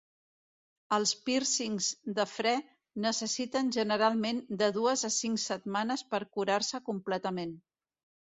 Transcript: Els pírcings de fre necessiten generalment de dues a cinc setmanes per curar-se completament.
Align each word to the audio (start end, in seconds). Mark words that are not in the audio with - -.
Els 0.95 1.11
pírcings 1.25 1.89
de 2.19 2.25
fre 2.29 2.53
necessiten 3.05 3.69
generalment 3.77 4.41
de 4.63 4.69
dues 4.79 5.05
a 5.09 5.13
cinc 5.17 5.43
setmanes 5.45 6.05
per 6.15 6.23
curar-se 6.39 6.81
completament. 6.91 7.53